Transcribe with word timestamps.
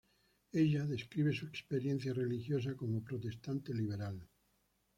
Ella 0.51 0.87
describe 0.87 1.31
su 1.31 1.45
experiencia 1.45 2.11
religiosa 2.11 2.73
como 2.75 3.03
protestante 3.03 3.71
liberal. 3.71 4.27